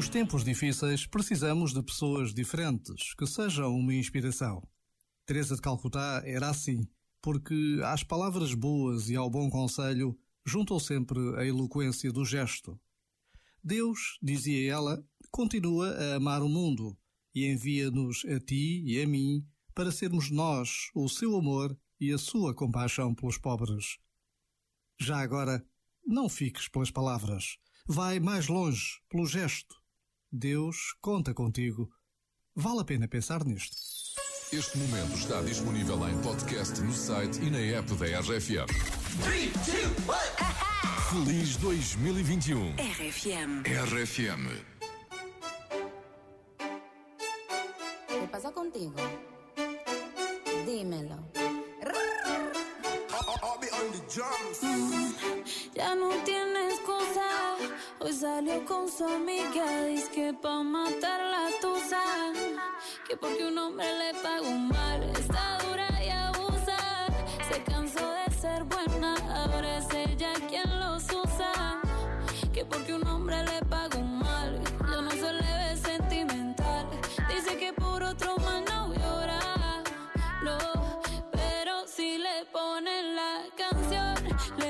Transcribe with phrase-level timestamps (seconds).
[0.00, 4.66] Nos tempos difíceis, precisamos de pessoas diferentes que sejam uma inspiração.
[5.26, 6.88] Teresa de Calcutá era assim,
[7.20, 12.80] porque às palavras boas e ao bom conselho juntou sempre a eloquência do gesto.
[13.62, 16.96] Deus, dizia ela, continua a amar o mundo
[17.34, 22.16] e envia-nos a ti e a mim para sermos nós o seu amor e a
[22.16, 23.98] sua compaixão pelos pobres.
[24.98, 25.62] Já agora,
[26.06, 27.58] não fiques pelas palavras.
[27.86, 29.79] Vai mais longe, pelo gesto.
[30.32, 31.90] Deus conta contigo.
[32.54, 33.76] Vale a pena pensar nisto.
[34.52, 38.68] Este momento está disponível em podcast no site e na app da RFM.
[41.10, 42.76] Feliz 2021.
[42.76, 43.64] RFM.
[43.66, 44.46] RFM.
[48.06, 48.94] ¿Qué pasa contigo?
[50.64, 51.28] Dímelo.
[55.74, 57.29] Ya no tiene excusa.
[58.02, 59.84] Hoy salió con su amiga.
[59.84, 62.00] Dice que pa' matar la tusa.
[63.06, 65.02] Que porque un hombre le pagó mal.
[65.02, 66.78] Está dura y abusa.
[67.50, 69.14] Se cansó de ser buena.
[69.44, 71.82] Ahora es ella quien los usa.
[72.54, 74.58] Que porque un hombre le pagó mal.
[74.90, 76.86] Yo no se le ve sentimental.
[77.28, 79.40] Dice que por otro más no llora.
[80.42, 80.58] No,
[81.32, 84.14] pero si le ponen la canción,
[84.56, 84.69] le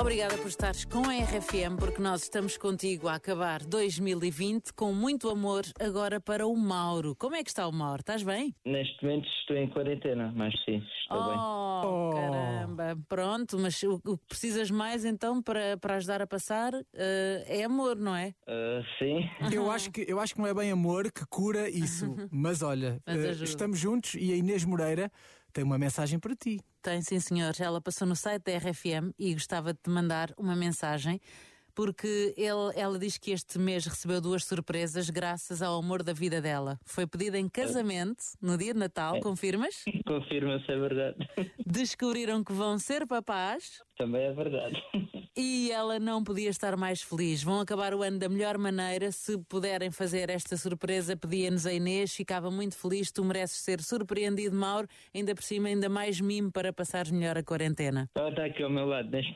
[0.00, 5.28] Obrigada por estares com a RFM, porque nós estamos contigo a acabar 2020 com muito
[5.28, 7.14] amor agora para o Mauro.
[7.16, 8.00] Como é que está o Mauro?
[8.00, 8.54] Estás bem?
[8.64, 11.38] Neste momento estou em quarentena, mas sim, estou bem.
[11.38, 12.98] Oh, caramba.
[13.10, 17.64] Pronto, mas o, o que precisas mais então para, para ajudar a passar eh, é
[17.64, 18.32] amor, não é?
[18.46, 22.16] Ah, sim, Eu acho, que, eu acho que não é bem amor que cura isso.
[22.32, 23.44] Mas olha, Mas ajuda.
[23.44, 25.12] estamos juntos e a Inês Moreira
[25.52, 26.60] tem uma mensagem para ti.
[26.82, 27.52] Tem, sim, senhor.
[27.58, 31.20] Ela passou no site da RFM e gostava de te mandar uma mensagem.
[31.74, 36.40] Porque ele, ela diz que este mês recebeu duas surpresas graças ao amor da vida
[36.40, 36.78] dela.
[36.84, 39.84] Foi pedida em casamento no dia de Natal, confirmas?
[40.06, 41.16] confirma se é verdade.
[41.64, 44.82] Descobriram que vão ser papás Também é verdade.
[45.40, 47.42] E ela não podia estar mais feliz.
[47.42, 49.10] Vão acabar o ano da melhor maneira.
[49.10, 52.14] Se puderem fazer esta surpresa, pedia-nos a Inês.
[52.14, 53.10] Ficava muito feliz.
[53.10, 54.86] Tu mereces ser surpreendido, Mauro.
[55.14, 58.08] Ainda por cima, ainda mais mimo para passares melhor a quarentena.
[58.14, 59.34] Ela está aqui ao meu lado neste